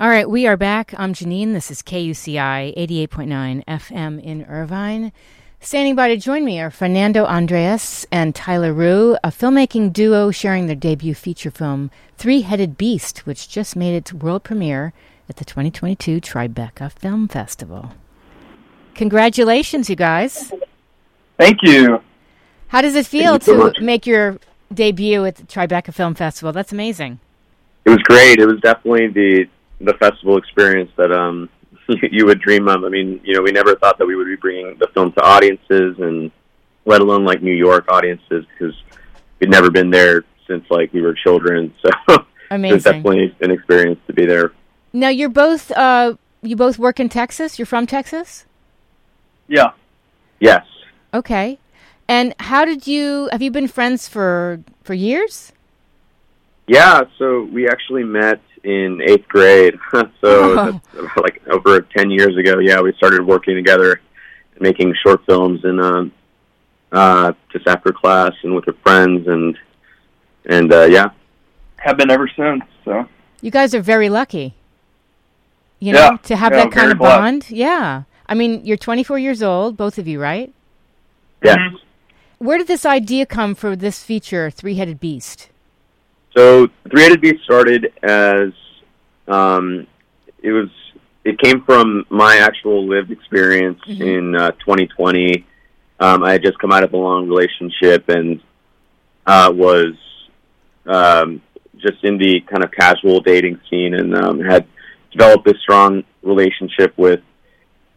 All 0.00 0.08
right, 0.08 0.30
we 0.30 0.46
are 0.46 0.56
back. 0.56 0.94
I'm 0.96 1.12
Janine. 1.12 1.54
This 1.54 1.72
is 1.72 1.82
KUCI 1.82 2.72
88.9 2.78 3.64
FM 3.64 4.22
in 4.22 4.44
Irvine. 4.44 5.10
Standing 5.58 5.96
by 5.96 6.06
to 6.06 6.16
join 6.16 6.44
me 6.44 6.60
are 6.60 6.70
Fernando 6.70 7.24
Andreas 7.24 8.06
and 8.12 8.32
Tyler 8.32 8.72
Rugh, 8.72 9.18
a 9.24 9.32
filmmaking 9.32 9.92
duo 9.92 10.30
sharing 10.30 10.68
their 10.68 10.76
debut 10.76 11.16
feature 11.16 11.50
film, 11.50 11.90
Three 12.16 12.42
Headed 12.42 12.78
Beast, 12.78 13.26
which 13.26 13.48
just 13.48 13.74
made 13.74 13.96
its 13.96 14.12
world 14.12 14.44
premiere 14.44 14.92
at 15.28 15.38
the 15.38 15.44
2022 15.44 16.20
Tribeca 16.20 16.92
Film 16.92 17.26
Festival. 17.26 17.90
Congratulations, 18.94 19.90
you 19.90 19.96
guys. 19.96 20.52
Thank 21.38 21.58
you. 21.62 22.00
How 22.68 22.82
does 22.82 22.94
it 22.94 23.04
feel 23.04 23.40
so 23.40 23.70
to 23.70 23.82
make 23.82 24.06
your 24.06 24.38
debut 24.72 25.24
at 25.24 25.34
the 25.34 25.42
Tribeca 25.42 25.92
Film 25.92 26.14
Festival? 26.14 26.52
That's 26.52 26.70
amazing. 26.70 27.18
It 27.84 27.90
was 27.90 27.98
great. 28.04 28.38
It 28.38 28.46
was 28.46 28.60
definitely 28.60 29.08
the 29.08 29.48
the 29.80 29.94
festival 29.94 30.36
experience 30.36 30.90
that 30.96 31.12
um 31.12 31.48
you 32.10 32.26
would 32.26 32.40
dream 32.40 32.68
of. 32.68 32.84
I 32.84 32.88
mean, 32.88 33.20
you 33.24 33.34
know, 33.34 33.42
we 33.42 33.50
never 33.50 33.74
thought 33.76 33.98
that 33.98 34.06
we 34.06 34.14
would 34.14 34.26
be 34.26 34.36
bringing 34.36 34.76
the 34.78 34.88
film 34.88 35.12
to 35.12 35.22
audiences, 35.22 35.96
and 35.98 36.30
let 36.84 37.00
alone 37.00 37.24
like 37.24 37.42
New 37.42 37.54
York 37.54 37.86
audiences, 37.90 38.44
because 38.52 38.74
we'd 39.40 39.50
never 39.50 39.70
been 39.70 39.90
there 39.90 40.24
since 40.46 40.64
like 40.70 40.92
we 40.92 41.02
were 41.02 41.14
children. 41.14 41.74
So 42.48 42.56
it 42.56 42.72
was 42.72 42.86
Amazing. 42.86 43.02
definitely 43.02 43.36
an 43.42 43.50
experience 43.50 44.00
to 44.06 44.14
be 44.14 44.24
there. 44.24 44.52
Now 44.94 45.10
you're 45.10 45.28
both 45.28 45.70
uh, 45.72 46.14
you 46.40 46.56
both 46.56 46.78
work 46.78 46.98
in 46.98 47.10
Texas. 47.10 47.58
You're 47.58 47.66
from 47.66 47.86
Texas. 47.86 48.46
Yeah. 49.48 49.72
Yes. 50.40 50.64
Okay. 51.12 51.58
And 52.08 52.34
how 52.40 52.64
did 52.64 52.86
you 52.86 53.28
have 53.32 53.42
you 53.42 53.50
been 53.50 53.68
friends 53.68 54.08
for 54.08 54.60
for 54.82 54.94
years? 54.94 55.52
Yeah. 56.66 57.02
So 57.18 57.42
we 57.42 57.68
actually 57.68 58.04
met 58.04 58.40
in 58.64 59.00
eighth 59.06 59.28
grade. 59.28 59.74
so 59.92 60.08
Oh. 60.22 60.80
that's 60.94 61.16
like 61.16 61.40
over 61.48 61.80
ten 61.80 62.10
years 62.10 62.36
ago. 62.36 62.58
Yeah, 62.58 62.80
we 62.80 62.92
started 62.94 63.24
working 63.26 63.54
together, 63.54 64.00
making 64.60 64.94
short 65.02 65.24
films, 65.26 65.60
and 65.64 65.80
um, 65.80 66.12
uh, 66.92 67.32
just 67.52 67.66
after 67.66 67.92
class 67.92 68.32
and 68.42 68.54
with 68.54 68.66
our 68.68 68.74
friends, 68.82 69.26
and 69.28 69.56
and 70.46 70.72
uh, 70.72 70.84
yeah, 70.84 71.10
Have 71.76 71.96
been 71.98 72.10
ever 72.10 72.28
since. 72.36 72.62
So 72.84 73.06
You 73.40 73.50
guys 73.50 73.74
are 73.74 73.82
very 73.82 74.08
lucky. 74.08 74.54
You 75.80 75.92
know, 75.92 76.00
Yeah. 76.12 76.16
to 76.24 76.36
have 76.36 76.52
Yeah, 76.52 76.64
that 76.64 76.72
kind 76.72 76.90
of 76.90 76.98
blessed. 76.98 77.18
bond. 77.20 77.50
Yeah. 77.50 78.02
I 78.28 78.34
mean, 78.34 78.64
you're 78.64 78.76
24 78.76 79.18
years 79.18 79.42
old, 79.42 79.76
both 79.76 79.96
of 79.98 80.06
you, 80.08 80.20
right? 80.20 80.52
yeah. 81.42 81.56
Mhm. 81.56 81.78
Where 82.38 82.58
did 82.58 82.66
this 82.66 82.84
idea 82.84 83.26
come 83.26 83.54
for 83.54 83.74
this 83.76 84.02
feature, 84.02 84.50
Three 84.50 84.74
Headed 84.74 84.98
Beast? 85.00 85.48
So 86.38 86.68
Three 86.88 87.02
Headed 87.02 87.20
Beast 87.20 87.42
started 87.42 87.92
as 88.00 88.52
um, 89.26 89.88
it 90.40 90.52
was. 90.52 90.68
It 91.24 91.36
came 91.40 91.62
from 91.62 92.06
my 92.10 92.36
actual 92.36 92.86
lived 92.86 93.10
experience 93.10 93.80
Mhm. 93.88 94.00
in 94.00 94.36
uh, 94.36 94.52
2020. 94.52 95.44
Um, 95.98 96.22
I 96.22 96.30
had 96.30 96.42
just 96.42 96.58
come 96.60 96.70
out 96.70 96.84
of 96.84 96.92
a 96.94 96.96
long 96.96 97.28
relationship 97.28 98.08
and 98.08 98.40
uh, 99.26 99.50
was 99.52 99.94
um, 100.86 101.42
just 101.76 102.04
in 102.04 102.18
the 102.18 102.40
kind 102.42 102.62
of 102.64 102.70
casual 102.70 103.18
dating 103.20 103.60
scene, 103.68 103.94
and 103.94 104.14
um, 104.14 104.38
had 104.40 104.64
developed 105.10 105.44
this 105.44 105.58
strong 105.60 106.04
relationship 106.22 106.96
with 106.96 107.20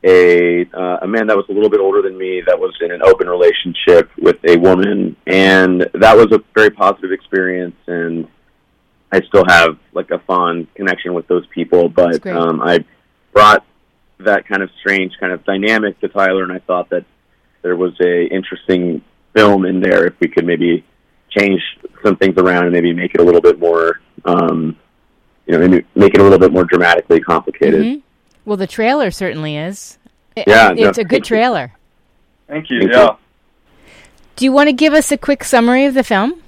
a 0.04 0.66
uh, 0.74 0.98
a 1.02 1.08
man 1.08 1.28
that 1.28 1.38
was 1.38 1.46
a 1.50 1.54
little 1.54 1.70
bit 1.70 1.80
older 1.80 2.02
than 2.02 2.18
me 2.18 2.42
that 2.46 2.60
was 2.60 2.76
in 2.82 2.92
an 2.92 3.02
open 3.04 3.30
relationship 3.30 4.10
with 4.18 4.38
a 4.48 4.58
woman, 4.58 5.16
and 5.28 5.82
that 5.94 6.16
was 6.16 6.32
a 6.32 6.40
very 6.56 6.72
positive 6.72 7.12
experience. 7.12 7.76
And 7.88 8.28
I 9.12 9.22
still 9.22 9.46
have 9.48 9.78
like 9.94 10.10
a 10.12 10.20
fond 10.20 10.74
connection 10.74 11.14
with 11.14 11.28
those 11.28 11.46
people, 11.48 11.90
but 11.90 12.26
um, 12.26 12.62
I 12.62 12.84
brought 13.32 13.66
that 14.20 14.48
kind 14.48 14.64
of 14.64 14.70
strange 14.80 15.14
kind 15.20 15.34
of 15.34 15.44
dynamic 15.46 16.00
to 16.02 16.08
Tyler, 16.08 16.44
and 16.44 16.52
I 16.52 16.60
thought 16.60 16.90
that 16.90 17.06
there 17.62 17.76
was 17.76 17.94
a 18.02 18.26
interesting 18.26 19.04
film 19.36 19.66
in 19.66 19.82
there 19.82 20.08
if 20.08 20.14
we 20.20 20.28
could 20.28 20.46
maybe 20.46 20.84
change 21.30 21.62
some 22.04 22.16
things 22.18 22.38
around 22.38 22.64
and 22.64 22.74
maybe 22.74 22.94
make 22.94 23.14
it 23.14 23.22
a 23.22 23.24
little 23.24 23.42
bit 23.42 23.60
more, 23.60 24.02
um, 24.26 24.76
you 25.46 25.54
know, 25.54 25.68
maybe 25.68 25.86
make 25.96 26.14
it 26.14 26.20
a 26.20 26.24
little 26.24 26.40
bit 26.40 26.52
more 26.52 26.66
dramatically 26.66 27.20
complicated. 27.20 27.82
Mhm. 27.82 28.02
Well, 28.46 28.58
the 28.58 28.68
trailer 28.68 29.12
certainly 29.12 29.58
is. 29.58 29.98
I- 30.38 30.44
Yeah, 30.48 30.72
It's 30.72 30.80
no, 30.82 30.90
a 30.90 30.94
good 30.94 30.96
thank 30.96 31.12
you. 31.12 31.20
trailer. 31.22 31.72
thank 32.48 32.70
you. 32.70 32.80
Thank 32.82 32.94
yeah. 32.94 33.04
you. 33.04 33.18
Do 34.36 34.46
you 34.46 34.52
want 34.52 34.68
to 34.70 34.74
give 34.74 34.94
us 34.94 35.12
a 35.12 35.18
quick 35.18 35.44
summary 35.44 35.86
of 35.86 35.94
the 35.94 36.04
film? 36.04 36.42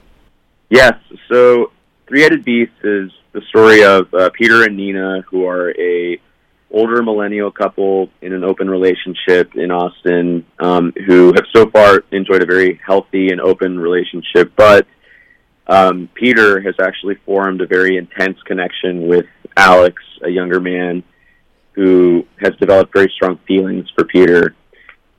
Yes. 0.69 0.95
So, 1.31 1.71
Three 2.07 2.21
Headed 2.21 2.43
Beast 2.43 2.71
is 2.83 3.11
the 3.33 3.41
story 3.49 3.83
of 3.83 4.11
uh, 4.13 4.29
Peter 4.31 4.63
and 4.63 4.75
Nina, 4.77 5.23
who 5.29 5.45
are 5.47 5.71
a 5.79 6.19
older 6.71 7.03
millennial 7.03 7.51
couple 7.51 8.09
in 8.21 8.33
an 8.33 8.43
open 8.43 8.67
relationship 8.67 9.55
in 9.55 9.69
Austin, 9.69 10.43
um, 10.59 10.91
who 11.05 11.27
have 11.35 11.45
so 11.55 11.69
far 11.69 12.03
enjoyed 12.11 12.41
a 12.41 12.45
very 12.47 12.79
healthy 12.83 13.29
and 13.29 13.39
open 13.39 13.79
relationship. 13.79 14.51
But 14.55 14.87
um, 15.67 16.09
Peter 16.15 16.59
has 16.61 16.73
actually 16.81 17.15
formed 17.25 17.61
a 17.61 17.67
very 17.67 17.97
intense 17.97 18.41
connection 18.43 19.07
with 19.07 19.25
Alex, 19.55 20.01
a 20.23 20.29
younger 20.29 20.59
man 20.59 21.03
who 21.73 22.25
has 22.39 22.55
developed 22.59 22.93
very 22.93 23.11
strong 23.15 23.37
feelings 23.47 23.89
for 23.95 24.05
Peter. 24.05 24.55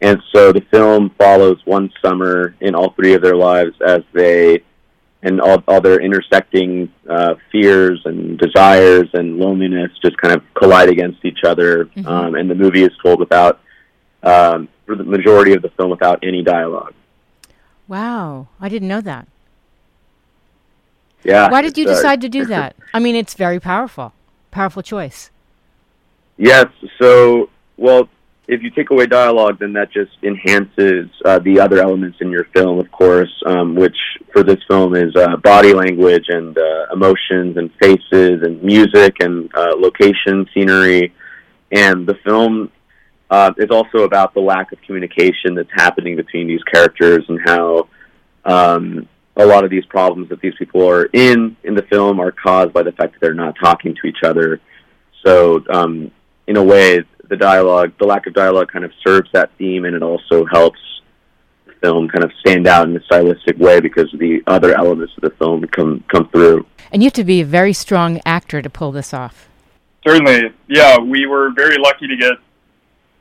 And 0.01 0.21
so 0.33 0.53
the 0.53 0.61
film 0.71 1.11
follows 1.19 1.59
one 1.65 1.91
summer 2.05 2.55
in 2.61 2.75
all 2.75 2.93
three 2.93 3.15
of 3.15 3.23
their 3.23 3.37
lives 3.37 3.75
as 3.87 4.03
they 4.13 4.63
and 5.23 5.41
all, 5.41 5.63
all 5.67 5.81
their 5.81 6.01
intersecting 6.01 6.93
uh, 7.09 7.35
fears 7.51 8.01
and 8.05 8.39
desires 8.39 9.09
and 9.15 9.39
loneliness 9.39 9.91
just 10.05 10.17
kind 10.19 10.35
of 10.35 10.43
collide 10.55 10.91
against 10.91 11.25
each 11.25 11.45
other. 11.45 11.87
Mhm. 11.87 12.07
Um, 12.07 12.35
and 12.35 12.51
the 12.51 12.55
movie 12.55 12.83
is 12.83 12.91
told 13.03 13.19
without, 13.21 13.61
um, 14.23 14.69
for 14.85 14.95
the 14.95 15.05
majority 15.05 15.55
of 15.55 15.63
the 15.63 15.71
film, 15.71 15.89
without 15.91 16.19
any 16.23 16.43
dialogue. 16.43 16.93
Wow, 17.89 18.49
I 18.61 18.69
didn't 18.69 18.89
know 18.89 19.01
that. 19.01 19.27
Yeah. 21.23 21.51
Why 21.51 21.63
did 21.63 21.79
you 21.79 21.87
uh, 21.87 21.95
decide 21.95 22.21
to 22.21 22.29
do 22.29 22.45
that? 22.55 22.77
I 22.93 22.99
mean, 22.99 23.17
it's 23.17 23.33
very 23.33 23.59
powerful. 23.59 24.13
Powerful 24.51 24.83
choice. 24.83 25.31
Yes. 26.37 26.67
So, 27.01 27.51
well, 27.77 28.09
if 28.47 28.63
you 28.63 28.71
take 28.71 28.91
away 28.91 29.07
dialogue, 29.07 29.59
then 29.59 29.73
that 29.75 29.91
just 29.91 30.13
enhances 30.23 31.09
uh, 31.25 31.39
the 31.39 31.61
other 31.61 31.81
elements 31.81 32.19
in 32.21 32.31
your 32.31 32.45
film, 32.55 32.79
of 32.79 32.91
course, 32.91 33.33
um, 33.47 33.75
which 33.75 33.97
for 34.33 34.43
this 34.43 34.59
film 34.69 34.95
is 34.95 35.15
uh, 35.17 35.37
body 35.37 35.73
language 35.73 36.27
and 36.29 36.57
uh, 36.59 36.87
emotions 36.93 37.57
and 37.57 37.71
faces 37.81 38.43
and 38.43 38.63
music 38.63 39.17
and 39.21 39.51
uh, 39.55 39.75
location, 39.77 40.47
scenery. 40.53 41.15
And 41.73 42.07
the 42.07 42.17
film 42.25 42.71
uh, 43.31 43.53
is 43.57 43.71
also 43.71 44.05
about 44.05 44.35
the 44.35 44.41
lack 44.41 44.73
of 44.73 44.81
communication 44.83 45.55
that's 45.55 45.73
happening 45.73 46.17
between 46.17 46.47
these 46.47 46.63
characters 46.65 47.25
and 47.29 47.41
how 47.47 47.89
um, 48.45 49.09
a 49.37 49.47
lot 49.47 49.65
of 49.65 49.71
these 49.71 49.85
problems 49.87 50.29
that 50.29 50.41
these 50.41 50.55
people 50.59 50.87
are 50.89 51.07
in 51.07 51.57
in 51.65 51.75
the 51.75 51.83
film 51.91 52.21
are 52.21 52.31
caused 52.31 52.73
by 52.73 52.83
the 52.83 52.93
fact 52.93 53.15
that 53.15 53.21
they're 53.21 53.35
not 53.35 53.55
talking 53.61 53.95
to 54.01 54.07
each 54.07 54.23
other. 54.23 54.61
So, 55.25 55.65
um, 55.71 56.11
in 56.47 56.57
a 56.57 56.63
way, 56.63 57.03
the 57.29 57.37
dialogue, 57.37 57.93
the 57.99 58.07
lack 58.07 58.27
of 58.27 58.35
dialogue, 58.35 58.71
kind 58.71 58.85
of 58.85 58.93
serves 59.07 59.31
that 59.33 59.51
theme, 59.59 59.85
and 59.85 59.95
it 59.95 60.03
also 60.03 60.45
helps 60.45 60.79
the 61.67 61.73
film 61.81 62.09
kind 62.09 62.25
of 62.25 62.31
stand 62.41 62.67
out 62.67 62.89
in 62.89 62.97
a 62.97 63.03
stylistic 63.05 63.59
way 63.59 63.81
because 63.81 64.11
the 64.19 64.43
other 64.47 64.77
elements 64.77 65.13
of 65.17 65.23
the 65.23 65.37
film 65.37 65.67
come 65.69 66.05
come 66.09 66.29
through. 66.29 66.67
And 66.93 67.03
you 67.03 67.07
have 67.07 67.15
to 67.15 67.25
be 67.25 67.41
a 67.41 67.45
very 67.45 67.73
strong 67.73 68.21
actor 68.25 68.63
to 68.63 68.71
pull 68.71 68.93
this 68.93 69.15
off. 69.15 69.49
Certainly. 70.07 70.53
Yeah, 70.69 70.99
we 70.99 71.27
were 71.27 71.51
very 71.51 71.77
lucky 71.79 72.07
to 72.07 72.17
get 72.17 72.35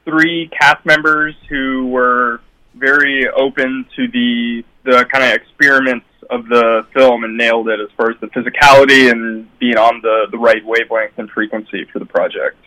three 0.06 0.50
cast 0.50 0.86
members 0.86 1.34
who 1.50 1.88
were 1.88 2.42
very 2.76 3.28
open 3.30 3.86
to 3.96 4.08
the 4.08 4.64
the 4.84 5.06
kind 5.12 5.24
of 5.24 5.32
experiments 5.32 6.06
of 6.30 6.48
the 6.48 6.86
film 6.94 7.24
and 7.24 7.38
nailed 7.38 7.70
it 7.70 7.80
as 7.80 7.90
far 7.96 8.12
as 8.12 8.18
the 8.20 8.28
physicality 8.28 9.12
and 9.12 9.48
being 9.60 9.78
on 9.78 10.02
the, 10.02 10.28
the 10.32 10.38
right 10.38 10.64
wavelength 10.66 11.18
and 11.18 11.30
frequency 11.30 11.86
for 11.86 12.00
the 12.00 12.06
project. 12.06 12.58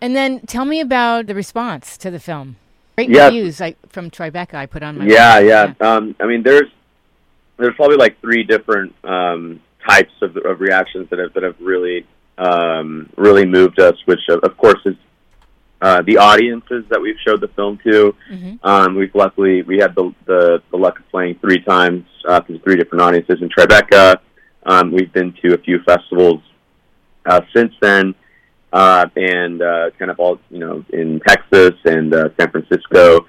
And 0.00 0.16
then 0.16 0.40
tell 0.46 0.64
me 0.64 0.80
about 0.80 1.26
the 1.26 1.34
response 1.34 1.96
to 1.98 2.10
the 2.10 2.18
film. 2.20 2.56
Great 2.96 3.10
Yeah. 3.10 3.26
reviews 3.26 3.60
I, 3.60 3.76
from 3.88 4.10
Tribeca 4.10 4.54
I 4.54 4.66
put 4.66 4.82
on 4.82 4.98
my 4.98 5.04
Yeah, 5.06 5.40
website. 5.40 5.76
yeah. 5.80 5.86
Um, 5.92 6.14
I 6.20 6.26
mean, 6.26 6.42
there's 6.42 6.70
there's 7.58 7.74
probably 7.76 7.96
like 7.98 8.18
three 8.22 8.42
different 8.42 8.94
um, 9.04 9.60
types 9.86 10.12
of, 10.22 10.34
of 10.38 10.60
reactions 10.60 11.08
that 11.10 11.18
have 11.18 11.32
that 11.34 11.42
have 11.42 11.56
really 11.60 12.06
um, 12.38 13.10
really 13.16 13.44
moved 13.44 13.78
us. 13.80 13.96
Which, 14.06 14.20
of, 14.30 14.56
course, 14.56 14.80
is 14.86 14.96
uh, 15.82 16.00
the 16.02 16.16
audiences 16.16 16.84
that 16.88 17.00
we've 17.00 17.18
showed 17.26 17.40
the 17.42 17.48
film 17.48 17.78
to. 17.84 18.14
Mhm. 18.30 18.58
Um, 18.62 18.94
we've 18.96 19.14
luckily 19.14 19.60
we 19.62 19.78
had 19.78 19.94
the, 19.94 20.14
the 20.24 20.62
the 20.70 20.76
luck 20.78 20.98
of 20.98 21.08
playing 21.10 21.34
three 21.40 21.60
times 21.60 22.04
uh, 22.26 22.40
to 22.40 22.58
three 22.60 22.76
different 22.76 23.02
audiences 23.02 23.42
in 23.42 23.50
Tribeca. 23.50 24.16
Um, 24.64 24.90
we've 24.92 25.12
been 25.12 25.32
to 25.42 25.54
a 25.54 25.58
few 25.58 25.80
festivals 25.82 26.40
uh, 27.26 27.40
since 27.54 27.72
then, 27.80 28.14
uh, 28.72 29.06
and 29.16 29.62
uh, 29.62 29.90
kind 29.98 30.10
of 30.10 30.18
all 30.18 30.38
you 30.50 30.58
know 30.58 30.84
in 30.90 31.20
Texas 31.26 31.74
and 31.84 32.14
uh, 32.14 32.28
San 32.38 32.50
Francisco. 32.50 33.26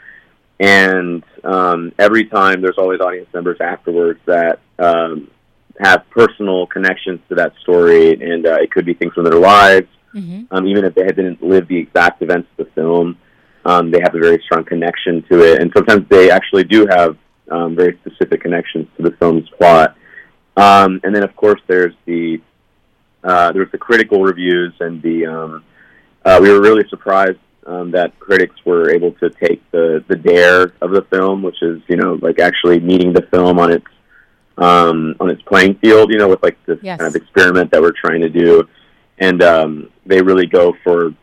And 0.59 1.23
um, 1.43 1.91
every 1.97 2.25
time 2.25 2.61
there's 2.61 2.77
always 2.77 2.99
audience 2.99 3.27
members 3.33 3.57
afterwards 3.59 4.19
that 4.27 4.59
um, 4.77 5.31
have 5.79 6.07
personal 6.11 6.67
connections 6.67 7.19
to 7.29 7.35
that 7.35 7.53
story, 7.61 8.13
and 8.13 8.45
uh, 8.45 8.57
it 8.61 8.69
could 8.69 8.85
be 8.85 8.93
things 8.93 9.13
from 9.13 9.23
their 9.23 9.39
lives, 9.39 9.87
mm-hmm. 10.13 10.43
um, 10.51 10.67
even 10.67 10.85
if 10.85 10.93
they 10.93 11.07
didn't 11.07 11.41
live 11.41 11.67
the 11.67 11.77
exact 11.77 12.21
events 12.21 12.47
of 12.57 12.67
the 12.67 12.71
film. 12.73 13.17
Um, 13.65 13.91
they 13.91 13.99
have 14.01 14.13
a 14.15 14.19
very 14.19 14.41
strong 14.45 14.63
connection 14.63 15.23
to 15.31 15.41
it, 15.41 15.61
and 15.61 15.71
sometimes 15.75 16.07
they 16.09 16.29
actually 16.29 16.63
do 16.63 16.87
have 16.87 17.17
um, 17.49 17.75
very 17.75 17.97
specific 18.05 18.41
connections 18.41 18.87
to 18.97 19.03
the 19.03 19.11
film's 19.17 19.49
plot. 19.57 19.95
Um, 20.57 20.99
and 21.03 21.15
then, 21.15 21.23
of 21.23 21.35
course, 21.35 21.61
there's 21.67 21.93
the 22.05 22.39
uh, 23.23 23.51
was 23.55 23.67
the 23.71 23.77
critical 23.77 24.23
reviews, 24.23 24.73
and 24.79 25.01
the 25.01 25.25
um, 25.25 25.63
uh, 26.25 26.39
we 26.41 26.49
were 26.51 26.61
really 26.61 26.87
surprised 26.89 27.39
um, 27.65 27.91
that 27.91 28.17
critics 28.19 28.55
were 28.65 28.89
able 28.89 29.11
to 29.13 29.29
take 29.29 29.61
the 29.71 30.03
the 30.07 30.15
dare 30.15 30.73
of 30.81 30.91
the 30.91 31.05
film, 31.09 31.41
which 31.41 31.61
is 31.61 31.81
you 31.87 31.95
know 31.95 32.17
like 32.21 32.39
actually 32.39 32.79
meeting 32.79 33.13
the 33.13 33.21
film 33.31 33.59
on 33.59 33.71
its 33.71 33.85
um, 34.57 35.15
on 35.19 35.29
its 35.29 35.41
playing 35.43 35.75
field, 35.75 36.11
you 36.11 36.17
know, 36.17 36.27
with 36.27 36.43
like 36.43 36.57
this 36.65 36.79
yes. 36.81 36.99
kind 36.99 37.07
of 37.07 37.21
experiment 37.21 37.71
that 37.71 37.81
we're 37.81 37.93
trying 37.93 38.21
to 38.21 38.29
do, 38.29 38.67
and 39.17 39.41
um, 39.41 39.89
they 40.05 40.21
really 40.21 40.47
go 40.47 40.75
for 40.83 41.13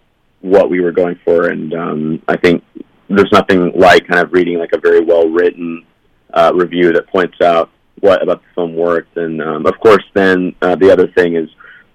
what 0.41 0.71
we 0.71 0.81
were 0.81 0.93
going 0.93 1.19
for, 1.25 1.49
and 1.49 1.75
um, 1.75 2.23
I 2.29 2.37
think 2.37 2.65
there's 3.09 3.33
nothing 3.33 3.73
like 3.75 4.07
kind 4.07 4.21
of 4.25 4.33
reading 4.33 4.59
like 4.59 4.73
a 4.73 4.79
very 4.79 5.01
well 5.01 5.29
written 5.29 5.85
uh, 6.33 6.53
review 6.55 6.93
that 6.93 7.09
points 7.09 7.41
out 7.41 7.71
what 8.01 8.23
about 8.23 8.43
the 8.43 8.49
film 8.55 8.77
worked, 8.77 9.17
and 9.17 9.43
um, 9.43 9.67
of 9.67 9.79
course, 9.81 10.05
then 10.15 10.55
uh, 10.63 10.77
the 10.77 10.91
other 10.91 11.09
thing 11.09 11.35
is 11.37 11.49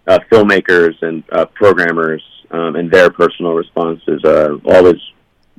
uh, 0.08 0.20
filmmakers 0.32 1.02
and 1.02 1.24
uh, 1.32 1.46
programmers 1.46 2.24
um, 2.52 2.76
and 2.76 2.92
their 2.92 3.10
personal 3.10 3.54
responses 3.54 4.24
uh, 4.24 4.58
always 4.66 5.00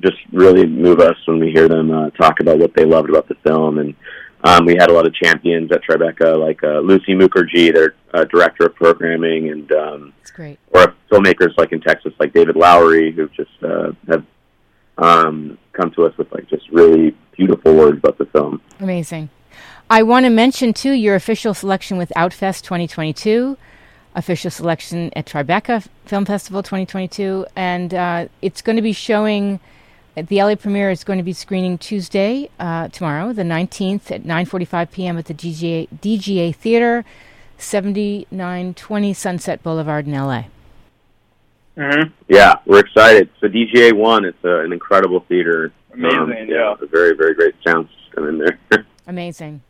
just 0.01 0.17
really 0.31 0.65
move 0.65 0.99
us 0.99 1.15
when 1.25 1.39
we 1.39 1.51
hear 1.51 1.67
them 1.67 1.91
uh, 1.91 2.09
talk 2.11 2.39
about 2.39 2.59
what 2.59 2.73
they 2.73 2.85
loved 2.85 3.09
about 3.09 3.27
the 3.27 3.35
film. 3.35 3.79
And 3.79 3.95
um, 4.43 4.65
we 4.65 4.75
had 4.75 4.89
a 4.89 4.93
lot 4.93 5.07
of 5.07 5.13
champions 5.13 5.71
at 5.71 5.81
Tribeca, 5.83 6.37
like 6.39 6.63
uh, 6.63 6.79
Lucy 6.79 7.13
Mukerjee, 7.13 7.73
their 7.73 7.95
uh, 8.13 8.25
director 8.25 8.65
of 8.65 8.75
programming, 8.75 9.49
and 9.49 9.71
um, 9.71 10.13
That's 10.19 10.31
great. 10.31 10.59
or 10.71 10.93
filmmakers 11.11 11.57
like 11.57 11.71
in 11.71 11.81
Texas, 11.81 12.13
like 12.19 12.33
David 12.33 12.55
Lowery, 12.55 13.11
who 13.11 13.27
just 13.29 13.51
uh, 13.63 13.91
have 14.07 14.25
um, 14.97 15.57
come 15.73 15.91
to 15.91 16.05
us 16.05 16.17
with 16.17 16.31
like 16.31 16.47
just 16.47 16.69
really 16.69 17.15
beautiful 17.35 17.73
words 17.73 17.97
about 17.97 18.17
the 18.17 18.25
film. 18.27 18.61
Amazing. 18.79 19.29
I 19.89 20.03
want 20.03 20.25
to 20.25 20.29
mention 20.29 20.73
too 20.73 20.91
your 20.91 21.15
official 21.15 21.53
selection 21.53 21.97
with 21.97 22.11
Outfest 22.15 22.63
2022 22.63 23.57
official 24.15 24.49
selection 24.49 25.11
at 25.15 25.25
Tribeca 25.25 25.87
Film 26.05 26.25
Festival 26.25 26.63
2022, 26.63 27.45
and 27.55 27.93
uh, 27.93 28.27
it's 28.41 28.61
going 28.61 28.77
to 28.77 28.81
be 28.81 28.93
showing. 28.93 29.59
The 30.15 30.41
LA 30.41 30.55
premiere 30.55 30.91
is 30.91 31.03
going 31.03 31.17
to 31.17 31.23
be 31.23 31.33
screening 31.33 31.77
Tuesday, 31.77 32.49
uh, 32.57 32.87
tomorrow, 32.87 33.33
the 33.33 33.43
19th 33.43 34.11
at 34.11 34.23
9:45 34.23 34.91
p.m. 34.91 35.17
at 35.17 35.25
the 35.25 35.33
DGA, 35.33 35.89
DGA 35.89 36.55
Theater, 36.55 37.03
7920 37.57 39.13
Sunset 39.13 39.61
Boulevard 39.61 40.07
in 40.07 40.13
LA. 40.13 40.45
Mm-hmm. 41.75 42.13
Yeah, 42.29 42.55
we're 42.65 42.79
excited. 42.79 43.29
So 43.41 43.47
DGA 43.47 43.91
One, 43.91 44.23
it's 44.23 44.41
a, 44.45 44.61
an 44.61 44.71
incredible 44.71 45.19
theater. 45.27 45.73
Amazing, 45.93 46.19
um, 46.19 46.29
yeah, 46.31 46.45
yeah. 46.47 46.75
a 46.81 46.85
very 46.85 47.13
very 47.15 47.33
great 47.33 47.55
sound 47.65 47.89
system 48.05 48.29
in 48.29 48.37
there. 48.37 48.85
Amazing. 49.07 49.61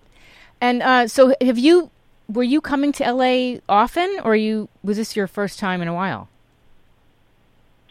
And 0.62 0.82
uh, 0.82 1.08
so, 1.08 1.36
have 1.42 1.58
you 1.58 1.90
were 2.28 2.44
you 2.44 2.62
coming 2.62 2.92
to 2.94 3.12
LA 3.12 3.60
often, 3.68 4.20
or 4.24 4.36
you 4.36 4.70
was 4.84 4.98
this 4.98 5.16
your 5.16 5.28
first 5.28 5.60
time 5.60 5.82
in 5.82 5.88
a 5.88 5.94
while? 5.94 6.30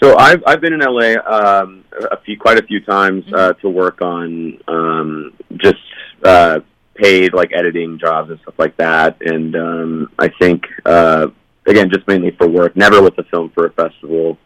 So 0.03 0.17
I've 0.17 0.43
I've 0.47 0.61
been 0.61 0.73
in 0.73 0.81
LA 0.81 1.15
um, 1.25 1.85
a 2.11 2.19
few 2.19 2.39
quite 2.39 2.59
a 2.59 2.63
few 2.63 2.81
times 2.81 3.25
mm-hmm. 3.25 3.35
uh, 3.35 3.53
to 3.55 3.69
work 3.69 4.03
on 4.03 4.59
um, 4.69 5.33
just 5.57 5.79
uh, 6.25 6.61
paid 6.95 7.33
like 7.33 7.53
editing 7.55 7.99
jobs 7.99 8.31
and 8.31 8.41
stuff 8.41 8.55
like 8.59 8.77
that, 8.77 9.17
and 9.23 9.55
um, 9.57 10.11
I 10.19 10.29
think 10.41 10.65
uh, 10.85 11.29
again 11.67 11.91
just 11.91 12.07
mainly 12.09 12.33
for 12.33 12.49
work, 12.49 12.77
never 12.77 13.01
with 13.03 13.17
the 13.17 13.25
film 13.25 13.51
for 13.51 13.67
a 13.67 13.73
festival. 13.73 14.39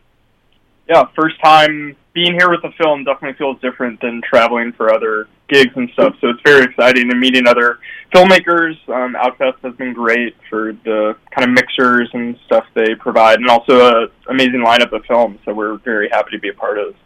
Yeah, 0.89 1.05
first 1.15 1.37
time 1.43 1.97
being 2.19 2.35
here 2.35 2.51
with 2.51 2.63
the 2.63 2.73
film 2.83 3.05
definitely 3.05 3.39
feels 3.39 3.61
different 3.61 4.01
than 4.01 4.21
traveling 4.29 4.73
for 4.73 4.93
other 4.93 5.29
gigs 5.49 5.71
and 5.77 5.89
stuff. 5.93 6.17
So 6.21 6.31
it's 6.31 6.41
very 6.45 6.65
exciting 6.65 7.09
and 7.13 7.21
meeting 7.21 7.47
other 7.47 7.79
filmmakers. 8.13 8.75
Um, 8.89 9.15
Outfest 9.15 9.61
has 9.63 9.77
been 9.77 9.93
great 9.93 10.35
for 10.51 10.73
the 10.85 11.17
kind 11.31 11.49
of 11.49 11.55
mixers 11.55 12.11
and 12.13 12.37
stuff 12.45 12.65
they 12.75 12.97
provide, 12.97 13.39
and 13.39 13.49
also 13.49 13.87
a 13.87 14.07
amazing 14.29 14.65
lineup 14.67 14.93
of 14.93 15.05
films 15.07 15.39
that 15.47 15.55
we're 15.55 15.77
very 15.79 16.09
happy 16.09 16.33
to 16.33 16.41
be 16.41 16.49
a 16.49 16.55
part 16.55 16.79
of. 16.79 16.97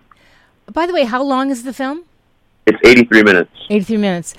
By 0.72 0.86
the 0.86 0.94
way, 0.94 1.04
how 1.04 1.22
long 1.22 1.50
is 1.50 1.62
the 1.64 1.74
film? 1.74 2.04
It's 2.64 2.78
83 2.82 3.22
minutes. 3.22 3.50
83 3.68 3.96
minutes. 3.98 4.34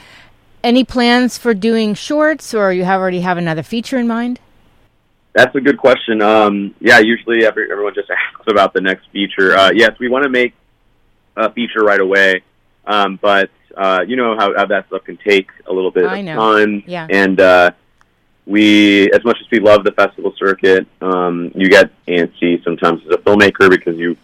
Any 0.64 0.84
plans 0.84 1.38
for 1.38 1.54
doing 1.54 1.94
shorts, 1.94 2.52
or 2.56 2.74
you 2.74 2.84
have 2.84 3.00
already 3.00 3.22
have 3.22 3.38
another 3.38 3.62
feature 3.62 4.00
in 4.00 4.08
mind? 4.08 4.40
That's 5.34 5.54
a 5.56 5.62
good 5.62 5.78
question. 5.78 6.22
Um, 6.24 6.74
yeah, 6.80 6.98
usually 6.98 7.46
every, 7.46 7.72
everyone 7.72 7.94
just 7.94 8.10
asks 8.10 8.48
about 8.48 8.74
the 8.74 8.82
next 8.82 9.08
feature. 9.12 9.56
Uh, 9.56 9.72
yes, 9.72 9.92
we 10.00 10.10
want 10.10 10.24
to 10.24 10.30
make 10.30 10.56
a 11.36 11.52
feature 11.52 11.82
right 11.82 12.00
away. 12.00 12.44
Um, 12.86 13.18
but 13.22 13.50
uh, 13.76 14.04
you 14.08 14.16
know 14.16 14.36
how, 14.38 14.54
how 14.56 14.66
that 14.66 14.88
stuff 14.88 15.04
can 15.04 15.18
take 15.18 15.50
a 15.66 15.74
little 15.74 15.92
bit 15.92 16.06
I 16.06 16.18
of 16.18 16.26
know. 16.26 16.36
time. 16.36 16.84
Yeah. 16.86 17.08
And 17.10 17.40
uh, 17.40 17.72
we, 18.46 19.12
as 19.12 19.24
much 19.24 19.38
as 19.40 19.50
we 19.52 19.60
love 19.60 19.84
the 19.84 19.92
festival 19.92 20.34
circuit, 20.38 20.88
um, 21.02 21.52
you 21.56 21.70
get 21.70 21.92
antsy 22.08 22.64
sometimes 22.64 23.02
as 23.06 23.14
a 23.14 23.18
filmmaker 23.18 23.70
because 23.70 23.98
you 23.98 24.18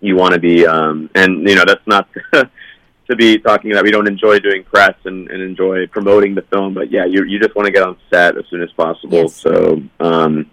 you 0.00 0.14
want 0.14 0.32
to 0.32 0.38
be, 0.38 0.64
um, 0.64 1.10
and 1.16 1.48
you 1.48 1.56
know 1.56 1.64
that's 1.66 1.84
not 1.86 2.08
to 2.32 3.16
be 3.16 3.38
talking 3.38 3.72
about. 3.72 3.82
We 3.82 3.90
don't 3.90 4.06
enjoy 4.06 4.38
doing 4.38 4.62
press 4.62 4.94
and, 5.04 5.28
and 5.28 5.42
enjoy 5.42 5.88
promoting 5.88 6.36
the 6.36 6.42
film, 6.42 6.74
but 6.74 6.92
yeah, 6.92 7.04
you 7.04 7.24
you 7.24 7.40
just 7.40 7.56
want 7.56 7.66
to 7.66 7.72
get 7.72 7.82
on 7.82 7.96
set 8.10 8.36
as 8.36 8.44
soon 8.50 8.62
as 8.62 8.70
possible. 8.72 9.22
Yes. 9.22 9.34
So. 9.34 9.82
Um, 10.00 10.50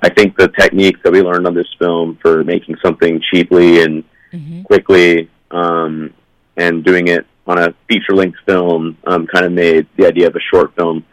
I 0.00 0.10
think 0.10 0.36
the 0.36 0.48
techniques 0.48 1.00
that 1.02 1.12
we 1.14 1.22
learned 1.22 1.46
on 1.46 1.54
this 1.54 1.72
film 1.78 2.18
for 2.20 2.44
making 2.44 2.76
something 2.84 3.22
cheaply 3.30 3.82
and 3.82 4.04
mm-hmm. 4.34 4.62
quickly 4.62 5.30
um, 5.50 6.12
and 6.56 6.84
doing 6.84 7.08
it 7.08 7.26
on 7.46 7.58
a 7.58 7.74
feature 7.88 8.14
length 8.14 8.38
film 8.46 8.96
um, 9.06 9.26
kind 9.26 9.44
of 9.44 9.52
made 9.52 9.86
the 9.96 10.06
idea 10.06 10.26
of 10.26 10.34
a 10.34 10.40
short 10.52 10.74
film 10.74 11.04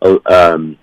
uh, 0.00 0.18
um, 0.26 0.78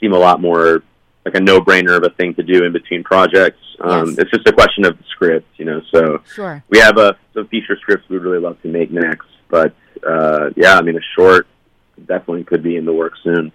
seem 0.00 0.12
a 0.12 0.18
lot 0.18 0.40
more 0.40 0.82
like 1.24 1.34
a 1.34 1.40
no 1.40 1.60
brainer 1.60 1.96
of 1.96 2.02
a 2.04 2.10
thing 2.10 2.34
to 2.34 2.42
do 2.42 2.64
in 2.64 2.72
between 2.72 3.04
projects. 3.04 3.60
Um, 3.80 4.08
yes. 4.08 4.18
It's 4.18 4.30
just 4.30 4.46
a 4.46 4.52
question 4.52 4.84
of 4.84 4.96
the 4.96 5.04
script, 5.10 5.46
you 5.56 5.64
know. 5.64 5.80
So 5.92 6.22
sure. 6.34 6.64
we 6.68 6.78
have 6.78 6.96
a, 6.98 7.16
some 7.34 7.46
feature 7.48 7.76
scripts 7.80 8.08
we'd 8.08 8.18
really 8.18 8.38
love 8.38 8.60
to 8.62 8.68
make 8.68 8.90
next, 8.90 9.28
but 9.48 9.74
uh, 10.06 10.50
yeah, 10.56 10.76
I 10.76 10.82
mean, 10.82 10.96
a 10.96 11.02
short 11.16 11.46
definitely 12.06 12.44
could 12.44 12.62
be 12.62 12.76
in 12.76 12.84
the 12.84 12.92
works 12.92 13.18
soon. 13.22 13.52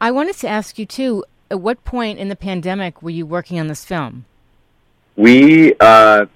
I 0.00 0.10
wanted 0.10 0.36
to 0.36 0.48
ask 0.48 0.78
you 0.78 0.86
too. 0.86 1.24
At 1.50 1.60
what 1.60 1.82
point 1.82 2.18
in 2.18 2.28
the 2.28 2.36
pandemic 2.36 3.02
were 3.02 3.10
you 3.10 3.24
working 3.24 3.58
on 3.58 3.68
this 3.68 3.82
film? 3.84 4.26
We 5.16 5.74
uh, 5.80 6.26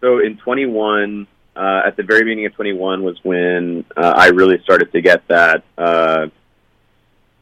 so 0.00 0.18
in 0.18 0.36
21, 0.38 1.26
uh, 1.56 1.82
at 1.86 1.96
the 1.96 2.02
very 2.02 2.24
beginning 2.24 2.46
of 2.46 2.54
21 2.54 3.02
was 3.02 3.18
when 3.22 3.84
uh, 3.96 4.14
I 4.16 4.28
really 4.28 4.60
started 4.62 4.92
to 4.92 5.00
get 5.00 5.26
that 5.28 5.64
uh, 5.76 6.28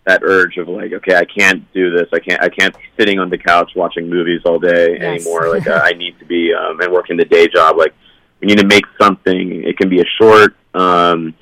that 0.06 0.22
urge 0.22 0.56
of 0.56 0.68
like, 0.68 0.92
okay, 0.92 1.14
I 1.14 1.26
can't 1.26 1.70
do 1.74 1.90
this. 1.90 2.08
I 2.12 2.18
can't. 2.18 2.42
I 2.42 2.48
can't 2.48 2.74
be 2.74 2.82
sitting 2.98 3.18
on 3.18 3.28
the 3.28 3.36
couch 3.36 3.72
watching 3.76 4.08
movies 4.08 4.40
all 4.46 4.58
day 4.58 4.96
yes. 4.98 5.02
anymore. 5.02 5.48
Like, 5.58 5.66
uh, 5.66 5.80
I 5.84 5.92
need 5.92 6.18
to 6.18 6.24
be 6.24 6.52
um, 6.54 6.80
and 6.80 6.92
working 6.92 7.16
the 7.16 7.24
day 7.24 7.46
job. 7.46 7.76
Like, 7.76 7.94
we 8.40 8.46
need 8.46 8.58
to 8.58 8.66
make 8.66 8.84
something. 9.00 9.64
It 9.64 9.76
can 9.76 9.88
be 9.88 10.00
a 10.00 10.06
short. 10.18 10.56
Um, 10.74 11.34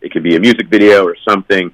it 0.00 0.12
could 0.12 0.22
be 0.22 0.36
a 0.36 0.40
music 0.40 0.68
video 0.68 1.04
or 1.04 1.16
something. 1.28 1.72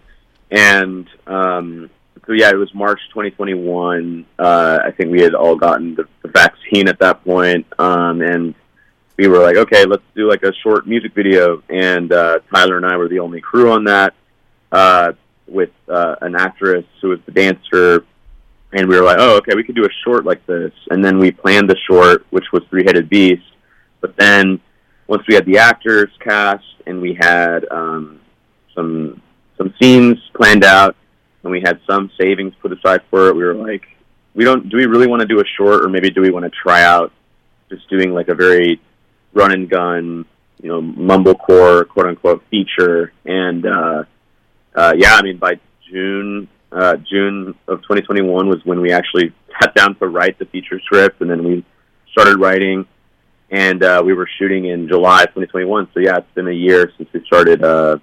And 0.50 1.08
um, 1.26 1.90
so 2.26 2.32
yeah, 2.32 2.50
it 2.50 2.56
was 2.56 2.72
March 2.74 3.00
2021. 3.08 4.26
Uh, 4.38 4.78
I 4.84 4.90
think 4.92 5.10
we 5.10 5.20
had 5.20 5.34
all 5.34 5.56
gotten 5.56 5.94
the, 5.94 6.06
the 6.22 6.28
vaccine 6.28 6.88
at 6.88 6.98
that 7.00 7.24
point, 7.24 7.66
um, 7.78 8.20
and 8.20 8.54
we 9.18 9.26
were 9.26 9.38
like, 9.38 9.56
okay, 9.56 9.84
let's 9.84 10.02
do 10.14 10.28
like 10.28 10.44
a 10.44 10.52
short 10.62 10.86
music 10.86 11.12
video, 11.12 11.60
and 11.68 12.12
uh, 12.12 12.38
Tyler 12.54 12.76
and 12.76 12.86
I 12.86 12.96
were 12.96 13.08
the 13.08 13.18
only 13.18 13.40
crew 13.40 13.72
on 13.72 13.84
that, 13.84 14.14
uh, 14.70 15.12
with 15.48 15.70
uh, 15.88 16.14
an 16.20 16.36
actress 16.36 16.84
who 17.02 17.08
was 17.08 17.18
the 17.26 17.32
dancer, 17.32 18.04
and 18.72 18.88
we 18.88 18.96
were 18.96 19.04
like, 19.04 19.18
oh, 19.18 19.36
okay, 19.38 19.56
we 19.56 19.64
could 19.64 19.74
do 19.74 19.84
a 19.84 19.92
short 20.04 20.24
like 20.24 20.46
this, 20.46 20.72
and 20.90 21.04
then 21.04 21.18
we 21.18 21.32
planned 21.32 21.68
the 21.68 21.76
short, 21.90 22.26
which 22.30 22.44
was 22.52 22.62
Three 22.70 22.84
Headed 22.84 23.08
Beast, 23.08 23.42
but 24.00 24.16
then 24.16 24.60
once 25.08 25.24
we 25.26 25.34
had 25.34 25.44
the 25.46 25.58
actors 25.58 26.10
cast 26.20 26.64
and 26.86 27.00
we 27.00 27.14
had 27.14 27.66
um, 27.70 28.20
some 28.74 29.20
some 29.56 29.74
scenes 29.82 30.18
planned 30.34 30.64
out, 30.64 30.94
and 31.42 31.50
we 31.50 31.60
had 31.60 31.80
some 31.88 32.08
savings 32.20 32.54
put 32.62 32.72
aside 32.72 33.00
for 33.10 33.26
it, 33.26 33.34
we 33.34 33.42
were 33.42 33.54
like, 33.54 33.82
we 34.34 34.44
don't, 34.44 34.68
do 34.68 34.76
we 34.76 34.86
really 34.86 35.08
want 35.08 35.20
to 35.20 35.26
do 35.26 35.40
a 35.40 35.44
short, 35.56 35.84
or 35.84 35.88
maybe 35.88 36.10
do 36.10 36.20
we 36.20 36.30
want 36.30 36.44
to 36.44 36.50
try 36.50 36.84
out 36.84 37.10
just 37.68 37.88
doing 37.90 38.14
like 38.14 38.28
a 38.28 38.34
very 38.36 38.80
run 39.38 39.52
and 39.52 39.70
gun, 39.70 40.26
you 40.60 40.68
know, 40.68 40.82
mumblecore 40.82 41.88
quote 41.88 42.06
unquote 42.06 42.42
feature. 42.50 43.12
And 43.24 43.64
uh, 43.64 44.04
uh, 44.74 44.94
yeah, 44.96 45.14
I 45.14 45.22
mean, 45.22 45.38
by 45.38 45.60
June 45.90 46.48
uh, 46.70 46.96
June 46.96 47.54
of 47.66 47.80
2021 47.82 48.48
was 48.48 48.58
when 48.64 48.80
we 48.80 48.92
actually 48.92 49.32
sat 49.60 49.74
down 49.74 49.94
to 49.96 50.06
write 50.06 50.38
the 50.38 50.44
feature 50.46 50.80
script, 50.80 51.20
and 51.20 51.30
then 51.30 51.42
we 51.44 51.64
started 52.10 52.38
writing, 52.38 52.86
and 53.50 53.82
uh, 53.82 54.02
we 54.04 54.12
were 54.12 54.28
shooting 54.38 54.66
in 54.66 54.88
July 54.88 55.24
2021. 55.24 55.88
So 55.94 56.00
yeah, 56.00 56.18
it's 56.18 56.34
been 56.34 56.48
a 56.48 56.52
year 56.52 56.92
since 56.96 57.08
we 57.12 57.24
started, 57.24 57.64
uh, 57.64 57.98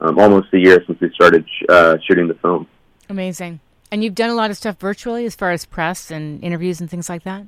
um, 0.00 0.18
almost 0.18 0.52
a 0.52 0.58
year 0.58 0.82
since 0.86 1.00
we 1.00 1.10
started 1.14 1.44
sh- 1.48 1.64
uh, 1.68 1.96
shooting 2.06 2.28
the 2.28 2.34
film. 2.34 2.68
Amazing. 3.08 3.60
And 3.90 4.04
you've 4.04 4.14
done 4.14 4.30
a 4.30 4.34
lot 4.34 4.50
of 4.50 4.56
stuff 4.56 4.78
virtually 4.78 5.24
as 5.24 5.34
far 5.34 5.50
as 5.50 5.64
press 5.64 6.10
and 6.10 6.44
interviews 6.44 6.80
and 6.80 6.90
things 6.90 7.08
like 7.08 7.24
that? 7.24 7.46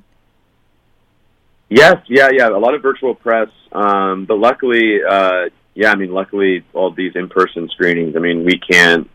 Yes, 1.71 2.03
yeah, 2.07 2.27
yeah, 2.33 2.49
a 2.49 2.59
lot 2.59 2.75
of 2.75 2.81
virtual 2.81 3.15
press. 3.15 3.47
Um, 3.71 4.25
but 4.25 4.37
luckily, 4.37 4.99
uh, 5.09 5.45
yeah, 5.73 5.91
I 5.91 5.95
mean, 5.95 6.11
luckily, 6.11 6.65
all 6.73 6.91
these 6.91 7.15
in-person 7.15 7.69
screenings. 7.69 8.17
I 8.17 8.19
mean, 8.19 8.43
we 8.43 8.59
can't, 8.59 9.09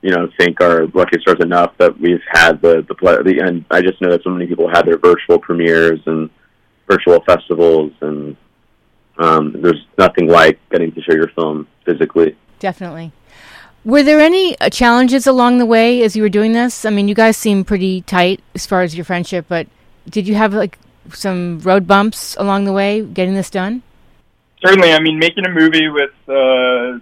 you 0.00 0.10
know, 0.10 0.30
thank 0.38 0.62
our 0.62 0.86
lucky 0.86 1.20
stars 1.20 1.40
enough 1.40 1.76
that 1.76 2.00
we've 2.00 2.22
had 2.26 2.62
the 2.62 2.86
the 2.88 3.40
and 3.44 3.66
I 3.70 3.82
just 3.82 4.00
know 4.00 4.10
that 4.10 4.22
so 4.22 4.30
many 4.30 4.46
people 4.46 4.66
had 4.66 4.86
their 4.86 4.96
virtual 4.96 5.38
premieres 5.38 6.00
and 6.06 6.30
virtual 6.88 7.20
festivals, 7.20 7.92
and 8.00 8.34
um, 9.18 9.52
there's 9.60 9.86
nothing 9.98 10.26
like 10.26 10.58
getting 10.70 10.90
to 10.92 11.02
show 11.02 11.12
your 11.12 11.28
film 11.28 11.68
physically. 11.84 12.34
Definitely. 12.60 13.12
Were 13.84 14.02
there 14.02 14.20
any 14.20 14.58
uh, 14.58 14.70
challenges 14.70 15.26
along 15.26 15.58
the 15.58 15.66
way 15.66 16.02
as 16.02 16.16
you 16.16 16.22
were 16.22 16.30
doing 16.30 16.54
this? 16.54 16.86
I 16.86 16.90
mean, 16.90 17.08
you 17.08 17.14
guys 17.14 17.36
seem 17.36 17.62
pretty 17.62 18.00
tight 18.00 18.40
as 18.54 18.64
far 18.64 18.80
as 18.80 18.96
your 18.96 19.04
friendship, 19.04 19.44
but 19.50 19.66
did 20.08 20.26
you 20.26 20.34
have 20.34 20.54
like 20.54 20.78
some 21.12 21.60
road 21.60 21.86
bumps 21.86 22.36
along 22.38 22.64
the 22.64 22.72
way 22.72 23.02
getting 23.02 23.34
this 23.34 23.50
done? 23.50 23.82
Certainly. 24.64 24.92
I 24.92 25.00
mean, 25.00 25.18
making 25.18 25.46
a 25.46 25.50
movie 25.50 25.88
with 25.88 26.12
uh, 26.28 26.98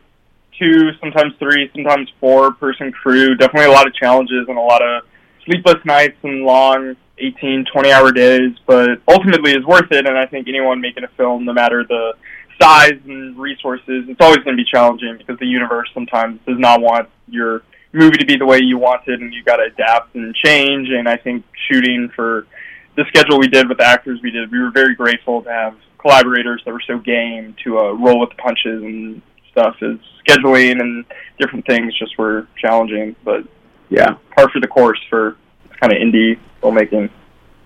two, 0.59 0.91
sometimes 1.01 1.35
three, 1.39 1.71
sometimes 1.75 2.09
four 2.21 2.53
person 2.53 2.93
crew, 2.93 3.35
definitely 3.37 3.71
a 3.71 3.75
lot 3.75 3.87
of 3.87 3.95
challenges 3.95 4.47
and 4.49 4.59
a 4.59 4.61
lot 4.61 4.83
of 4.83 5.05
sleepless 5.45 5.85
nights 5.85 6.17
and 6.23 6.45
long 6.45 6.97
18, 7.19 7.67
20 7.73 7.93
hour 7.93 8.13
days, 8.13 8.53
but 8.67 9.01
ultimately 9.09 9.53
is 9.53 9.65
worth 9.65 9.91
it. 9.93 10.07
And 10.07 10.19
I 10.19 10.27
think 10.27 10.49
anyone 10.49 10.81
making 10.81 11.05
a 11.05 11.09
film, 11.17 11.45
no 11.45 11.53
matter 11.53 11.85
the 11.85 12.15
size 12.61 12.99
and 13.07 13.39
resources, 13.39 14.05
it's 14.09 14.21
always 14.21 14.39
going 14.39 14.57
to 14.57 14.63
be 14.63 14.69
challenging 14.71 15.17
because 15.19 15.39
the 15.39 15.47
universe 15.47 15.89
sometimes 15.95 16.41
does 16.47 16.59
not 16.59 16.81
want 16.81 17.09
your 17.29 17.63
movie 17.93 18.17
to 18.17 18.27
be 18.27 18.37
the 18.37 18.47
way 18.47 18.59
you 18.61 18.79
want 18.79 19.07
it, 19.07 19.21
and 19.21 19.33
you've 19.33 19.45
got 19.45 19.57
to 19.57 19.65
adapt 19.65 20.15
and 20.15 20.35
change. 20.35 20.89
And 20.91 21.09
I 21.09 21.17
think 21.17 21.45
shooting 21.69 22.11
for 22.15 22.47
the 22.97 23.05
schedule 23.09 23.39
we 23.39 23.49
did 23.49 23.69
with 23.69 23.79
the 23.79 23.87
actors 23.87 24.21
we 24.23 24.31
did, 24.31 24.51
we 24.51 24.59
were 24.61 24.71
very 24.71 24.95
grateful 24.95 25.43
to 25.43 25.51
have 25.51 25.77
collaborators 25.99 26.63
that 26.65 26.73
were 26.73 26.83
so 26.87 26.99
game 26.99 27.55
to 27.65 27.79
uh, 27.79 27.93
roll 27.93 28.21
with 28.21 28.31
the 28.31 28.37
punches 28.37 28.83
and 28.83 29.23
stuff. 29.51 29.77
As 29.83 29.99
scheduling 30.27 30.81
and 30.81 31.05
different 31.39 31.67
things 31.67 31.97
just 31.99 32.19
were 32.19 32.47
challenging, 32.57 33.17
but 33.25 33.45
yeah, 33.89 34.17
par 34.35 34.49
for 34.51 34.61
the 34.61 34.67
course 34.67 35.01
for 35.09 35.37
kind 35.81 35.93
of 35.93 35.99
indie 35.99 36.39
filmmaking. 36.63 37.11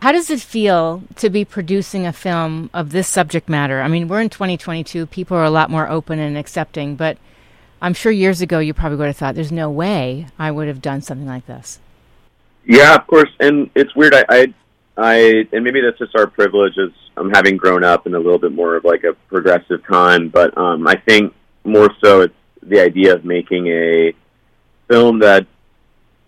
How 0.02 0.12
does 0.12 0.30
it 0.30 0.40
feel 0.40 1.02
to 1.16 1.30
be 1.30 1.44
producing 1.44 2.06
a 2.06 2.12
film 2.12 2.70
of 2.74 2.90
this 2.90 3.08
subject 3.08 3.48
matter? 3.48 3.80
I 3.80 3.88
mean, 3.88 4.08
we're 4.08 4.20
in 4.20 4.28
2022. 4.28 5.06
People 5.06 5.36
are 5.36 5.44
a 5.44 5.50
lot 5.50 5.70
more 5.70 5.88
open 5.88 6.18
and 6.18 6.36
accepting, 6.36 6.96
but 6.96 7.18
I'm 7.80 7.94
sure 7.94 8.12
years 8.12 8.40
ago 8.40 8.58
you 8.58 8.74
probably 8.74 8.98
would 8.98 9.06
have 9.06 9.16
thought, 9.16 9.34
"There's 9.34 9.52
no 9.52 9.70
way 9.70 10.26
I 10.38 10.50
would 10.50 10.68
have 10.68 10.82
done 10.82 11.00
something 11.00 11.26
like 11.26 11.46
this." 11.46 11.80
Yeah, 12.64 12.94
of 12.94 13.06
course, 13.06 13.30
and 13.40 13.70
it's 13.74 13.94
weird. 13.94 14.14
I, 14.14 14.24
I, 14.28 14.54
I, 14.96 15.46
and 15.52 15.62
maybe 15.62 15.80
that's 15.80 15.98
just 15.98 16.16
our 16.16 16.26
privilege 16.26 16.78
as 16.78 16.90
I'm 17.16 17.26
um, 17.26 17.32
having 17.32 17.56
grown 17.56 17.84
up 17.84 18.06
in 18.06 18.14
a 18.14 18.18
little 18.18 18.38
bit 18.38 18.52
more 18.52 18.76
of 18.76 18.84
like 18.84 19.04
a 19.04 19.12
progressive 19.28 19.86
time. 19.86 20.28
But 20.28 20.56
um, 20.56 20.86
I 20.86 20.96
think 20.96 21.34
more 21.64 21.90
so 22.02 22.22
it's 22.22 22.34
the 22.62 22.80
idea 22.80 23.14
of 23.14 23.24
making 23.24 23.66
a 23.68 24.12
film 24.88 25.18
that 25.20 25.46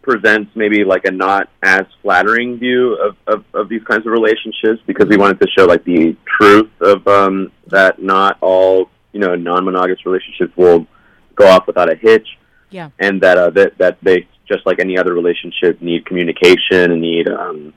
presents 0.02 0.50
maybe 0.54 0.84
like 0.84 1.04
a 1.04 1.10
not 1.10 1.50
as 1.62 1.82
flattering 2.02 2.58
view 2.58 2.94
of, 2.94 3.16
of, 3.26 3.44
of 3.54 3.68
these 3.68 3.82
kinds 3.84 4.06
of 4.06 4.12
relationships 4.12 4.80
because 4.86 5.06
we 5.06 5.16
wanted 5.16 5.40
to 5.40 5.46
show 5.56 5.66
like 5.66 5.84
the 5.84 6.16
truth 6.26 6.70
of 6.80 7.06
um, 7.06 7.52
that 7.66 8.00
not 8.02 8.38
all 8.40 8.90
you 9.12 9.20
know 9.20 9.34
non-monogamous 9.34 10.04
relationships 10.06 10.56
will 10.56 10.86
go 11.34 11.46
off 11.46 11.66
without 11.66 11.90
a 11.90 11.96
hitch. 11.96 12.26
Yeah, 12.70 12.90
and 12.98 13.20
that 13.22 13.38
uh, 13.38 13.50
that 13.50 13.78
that 13.78 13.98
they 14.02 14.26
just 14.46 14.66
like 14.66 14.78
any 14.78 14.98
other 14.98 15.14
relationship 15.14 15.80
need 15.80 16.06
communication 16.06 16.92
and 16.92 17.00
need 17.00 17.28
um, 17.28 17.72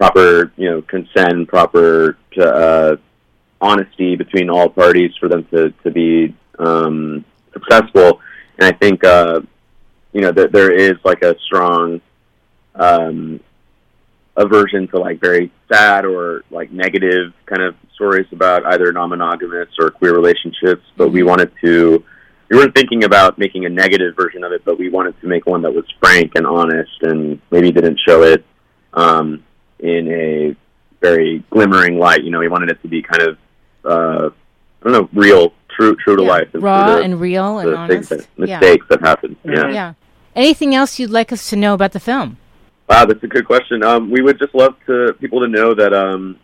proper 0.00 0.50
you 0.56 0.70
know 0.70 0.82
consent, 0.82 1.46
proper 1.46 2.16
uh, 2.40 2.96
honesty 3.60 4.16
between 4.16 4.48
all 4.48 4.68
parties 4.70 5.12
for 5.20 5.28
them 5.28 5.44
to 5.52 5.70
to 5.84 5.90
be 5.90 6.34
um, 6.58 7.22
successful. 7.52 8.18
And 8.58 8.66
I 8.66 8.72
think 8.72 9.04
uh, 9.04 9.40
you 10.14 10.22
know 10.22 10.32
that 10.32 10.52
there 10.52 10.72
is 10.72 10.94
like 11.04 11.22
a 11.22 11.38
strong 11.40 12.00
um, 12.74 13.40
aversion 14.36 14.88
to 14.88 14.98
like 14.98 15.20
very 15.20 15.52
sad 15.70 16.06
or 16.06 16.44
like 16.50 16.72
negative 16.72 17.34
kind 17.44 17.62
of 17.62 17.74
stories 17.94 18.26
about 18.32 18.64
either 18.72 18.90
non-monogamous 18.92 19.68
or 19.78 19.90
queer 19.90 20.14
relationships. 20.14 20.82
But 20.96 21.10
we 21.10 21.20
mm-hmm. 21.20 21.28
wanted 21.28 21.52
to. 21.62 22.02
We 22.48 22.56
weren't 22.56 22.74
thinking 22.74 23.04
about 23.04 23.38
making 23.38 23.66
a 23.66 23.68
negative 23.68 24.16
version 24.16 24.42
of 24.44 24.50
it, 24.50 24.64
but 24.64 24.76
we 24.76 24.88
wanted 24.88 25.20
to 25.20 25.28
make 25.28 25.46
one 25.46 25.62
that 25.62 25.72
was 25.72 25.84
frank 26.00 26.32
and 26.34 26.46
honest, 26.46 27.02
and 27.02 27.38
maybe 27.52 27.70
didn't 27.70 28.00
show 28.04 28.22
it 28.22 28.44
um, 28.92 29.44
in 29.82 30.10
a 30.10 30.56
very 31.00 31.44
glimmering 31.50 31.98
light. 31.98 32.22
You 32.24 32.30
know, 32.30 32.40
he 32.40 32.48
wanted 32.48 32.70
it 32.70 32.80
to 32.82 32.88
be 32.88 33.02
kind 33.02 33.22
of 33.22 33.38
uh, 33.84 34.30
I 34.82 34.88
don't 34.88 34.92
know, 34.92 35.20
real, 35.20 35.52
true, 35.68 35.94
true 35.96 36.16
to 36.16 36.22
yeah. 36.22 36.28
life, 36.28 36.48
raw 36.54 36.96
the, 36.96 37.02
and 37.02 37.20
real 37.20 37.58
and 37.58 37.74
honest. 37.74 38.10
That, 38.10 38.26
mistakes 38.38 38.86
yeah. 38.90 38.96
that 38.96 39.00
happen. 39.00 39.36
Yeah. 39.44 39.70
yeah. 39.70 39.94
Anything 40.34 40.74
else 40.74 40.98
you'd 40.98 41.10
like 41.10 41.32
us 41.32 41.50
to 41.50 41.56
know 41.56 41.74
about 41.74 41.92
the 41.92 42.00
film? 42.00 42.38
Wow, 42.88 43.04
that's 43.04 43.22
a 43.22 43.26
good 43.26 43.46
question. 43.46 43.84
Um, 43.84 44.10
we 44.10 44.20
would 44.20 44.38
just 44.38 44.54
love 44.54 44.74
to 44.86 45.14
people 45.20 45.40
to 45.40 45.48
know 45.48 45.74
that 45.74 45.92
um, 45.92 46.38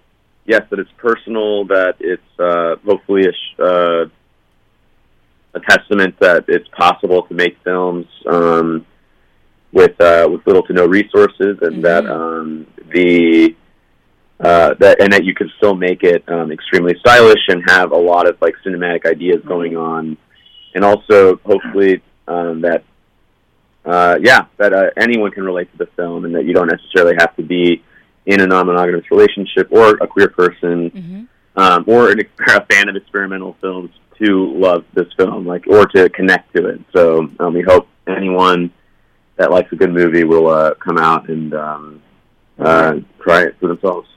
yes, 0.44 0.62
that 0.70 0.78
it's 0.78 0.90
personal, 0.96 1.64
that 1.66 1.96
it's 2.00 2.38
uh, 2.38 2.76
hopefully 2.84 3.26
a, 3.26 3.32
sh- 3.32 3.60
uh, 3.60 4.04
a 5.54 5.60
testament 5.68 6.18
that 6.20 6.44
it's 6.48 6.68
possible 6.68 7.22
to 7.22 7.34
make 7.34 7.56
films 7.64 8.06
um, 8.26 8.86
with 9.76 10.00
uh, 10.00 10.26
with 10.30 10.44
little 10.46 10.62
to 10.62 10.72
no 10.72 10.86
resources, 10.86 11.58
and 11.60 11.60
mm-hmm. 11.60 11.80
that 11.82 12.06
um, 12.06 12.66
the 12.92 13.54
uh, 14.40 14.74
that 14.80 15.00
and 15.02 15.12
that 15.12 15.22
you 15.22 15.34
can 15.34 15.50
still 15.58 15.74
make 15.74 16.02
it 16.02 16.26
um, 16.28 16.50
extremely 16.50 16.94
stylish 17.00 17.42
and 17.48 17.62
have 17.68 17.92
a 17.92 17.96
lot 17.96 18.26
of 18.26 18.40
like 18.40 18.54
cinematic 18.66 19.04
ideas 19.04 19.42
going 19.46 19.76
on, 19.76 20.16
and 20.74 20.82
also 20.82 21.36
hopefully 21.44 22.02
um, 22.26 22.62
that 22.62 22.84
uh, 23.84 24.18
yeah, 24.22 24.46
that 24.56 24.72
uh, 24.72 24.90
anyone 24.96 25.30
can 25.30 25.44
relate 25.44 25.70
to 25.72 25.78
the 25.78 25.90
film, 25.94 26.24
and 26.24 26.34
that 26.34 26.46
you 26.46 26.54
don't 26.54 26.68
necessarily 26.68 27.14
have 27.18 27.36
to 27.36 27.42
be 27.42 27.84
in 28.24 28.40
a 28.40 28.46
non-monogamous 28.46 29.08
relationship 29.10 29.68
or 29.70 29.90
a 30.00 30.06
queer 30.06 30.28
person 30.28 30.90
mm-hmm. 30.90 31.22
um, 31.60 31.84
or 31.86 32.10
an, 32.10 32.20
a 32.48 32.66
fan 32.66 32.88
of 32.88 32.96
experimental 32.96 33.54
films 33.60 33.90
to 34.18 34.52
love 34.54 34.86
this 34.94 35.06
film, 35.18 35.46
like 35.46 35.66
or 35.66 35.84
to 35.84 36.08
connect 36.08 36.54
to 36.56 36.66
it. 36.66 36.80
So 36.94 37.30
um, 37.38 37.52
we 37.52 37.60
hope 37.60 37.88
anyone 38.08 38.72
that 39.36 39.50
likes 39.50 39.72
a 39.72 39.76
good 39.76 39.92
movie 39.92 40.24
will 40.24 40.48
uh, 40.48 40.74
come 40.74 40.98
out 40.98 41.28
and 41.28 41.54
um, 41.54 42.02
uh, 42.58 42.96
try 43.20 43.42
it 43.42 43.56
for 43.60 43.68
themselves. 43.68 44.08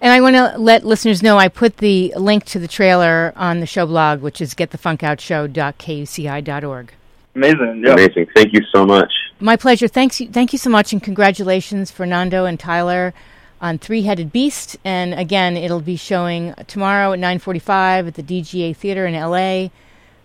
And 0.00 0.12
I 0.12 0.20
want 0.20 0.36
to 0.36 0.56
let 0.58 0.84
listeners 0.84 1.20
know 1.22 1.38
I 1.38 1.48
put 1.48 1.78
the 1.78 2.12
link 2.16 2.44
to 2.46 2.58
the 2.58 2.66
trailer 2.68 3.32
on 3.34 3.60
the 3.60 3.66
show 3.66 3.86
blog, 3.86 4.20
which 4.20 4.42
is 4.42 4.54
getthefunkoutshow.kuci.org. 4.54 6.92
Amazing. 7.34 7.82
Yeah. 7.84 7.92
Amazing. 7.92 8.26
Thank 8.34 8.52
you 8.52 8.60
so 8.74 8.84
much. 8.86 9.12
My 9.40 9.56
pleasure. 9.56 9.88
Thanks. 9.88 10.18
Thank 10.18 10.52
you 10.52 10.58
so 10.58 10.70
much, 10.70 10.92
and 10.92 11.02
congratulations, 11.02 11.90
Fernando 11.90 12.44
and 12.46 12.58
Tyler, 12.58 13.12
on 13.60 13.76
Three 13.78 14.02
Headed 14.02 14.32
Beast. 14.32 14.78
And 14.84 15.12
again, 15.12 15.56
it'll 15.56 15.80
be 15.80 15.96
showing 15.96 16.54
tomorrow 16.66 17.12
at 17.12 17.18
9:45 17.18 18.08
at 18.08 18.14
the 18.14 18.22
DGA 18.22 18.74
Theater 18.74 19.06
in 19.06 19.14
LA, 19.14 19.68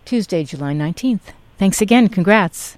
Tuesday, 0.06 0.46
July 0.46 0.74
19th. 0.74 1.34
Thanks 1.58 1.82
again. 1.82 2.08
Congrats. 2.08 2.78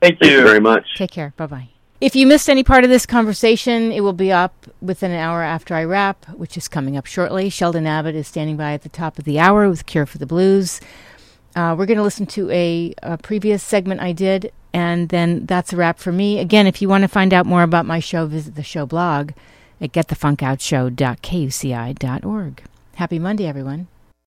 Thank 0.00 0.20
you, 0.20 0.28
Thank 0.28 0.38
you 0.38 0.46
very 0.46 0.60
much. 0.60 0.86
Take 0.96 1.10
care. 1.10 1.34
Bye 1.36 1.46
bye. 1.46 1.68
If 2.00 2.16
you 2.16 2.26
missed 2.26 2.48
any 2.48 2.64
part 2.64 2.84
of 2.84 2.90
this 2.90 3.04
conversation, 3.04 3.92
it 3.92 4.00
will 4.00 4.14
be 4.14 4.32
up 4.32 4.66
within 4.80 5.10
an 5.10 5.18
hour 5.18 5.42
after 5.42 5.74
I 5.74 5.84
wrap, 5.84 6.24
which 6.30 6.56
is 6.56 6.66
coming 6.66 6.96
up 6.96 7.04
shortly. 7.04 7.50
Sheldon 7.50 7.86
Abbott 7.86 8.14
is 8.14 8.26
standing 8.26 8.56
by 8.56 8.72
at 8.72 8.80
the 8.82 8.88
top 8.88 9.18
of 9.18 9.24
the 9.24 9.38
hour 9.38 9.68
with 9.68 9.84
Cure 9.84 10.06
for 10.06 10.16
the 10.16 10.24
Blues. 10.24 10.80
Uh, 11.54 11.74
we're 11.76 11.84
going 11.84 11.98
to 11.98 12.02
listen 12.02 12.24
to 12.24 12.50
a, 12.50 12.94
a, 13.02 13.18
previous 13.18 13.62
segment 13.62 14.00
I 14.00 14.12
did, 14.12 14.50
and 14.72 15.10
then 15.10 15.44
that's 15.44 15.74
a 15.74 15.76
wrap 15.76 15.98
for 15.98 16.12
me. 16.12 16.38
Again, 16.38 16.66
if 16.66 16.80
you 16.80 16.88
want 16.88 17.02
to 17.02 17.08
find 17.08 17.34
out 17.34 17.44
more 17.44 17.62
about 17.62 17.84
my 17.84 18.00
show, 18.00 18.24
visit 18.24 18.54
the 18.54 18.62
show 18.62 18.86
blog 18.86 19.32
at 19.80 19.92
getthefunkoutshow.kuci.org. 19.92 22.62
Happy 22.94 23.18
Monday, 23.18 23.46
everyone. 23.46 23.88